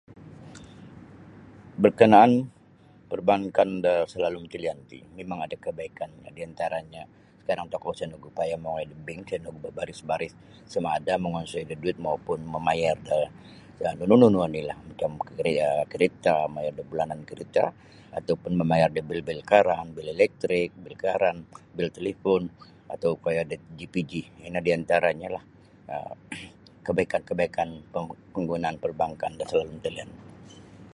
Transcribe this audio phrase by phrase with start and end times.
[1.83, 2.31] Berkanaan
[3.09, 7.03] perbankan da salalum talian ti mimang ada kebaikanya di antaranyo
[7.39, 10.33] sakarang okou isa nogu payah mongoi da bank isa nogu babaris-baris
[10.73, 13.17] samaada mau mangonsoi da duit maupun mamayar da
[13.81, 14.75] da nunu oni la
[15.09, 16.33] mamayar da karita
[16.89, 17.75] bulanan karita um
[18.17, 21.35] ataulun mamayar da bil-bil karan bil elektrik bil karan
[21.95, 22.41] talipun
[22.93, 24.11] atau koyo da JPJ
[24.47, 25.43] ino di antaranyo lah
[25.95, 26.17] um
[26.87, 27.69] kabaikan-kabaikan
[28.83, 30.09] perbankan da salalum talian.